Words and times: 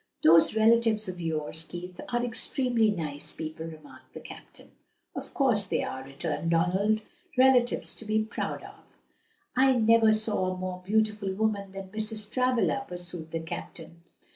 "These 0.23 0.55
relatives 0.55 1.07
of 1.07 1.21
yours, 1.21 1.67
Keith, 1.67 2.01
are 2.09 2.25
extremely 2.25 2.89
nice 2.89 3.35
people," 3.35 3.67
remarked 3.67 4.15
the 4.15 4.19
captain. 4.19 4.71
"Of 5.15 5.35
course 5.35 5.67
they 5.67 5.83
are," 5.83 6.03
returned 6.03 6.49
Donald, 6.49 7.03
"relatives 7.37 7.93
to 7.97 8.05
be 8.05 8.23
proud 8.23 8.63
of." 8.63 8.97
"I 9.55 9.73
never 9.73 10.11
saw 10.11 10.47
a 10.47 10.57
more 10.57 10.81
beautiful 10.83 11.31
woman 11.31 11.71
than 11.73 11.89
Mrs. 11.89 12.31
Travilla," 12.31 12.83
pursued 12.87 13.29
the 13.29 13.41
captain. 13.41 14.01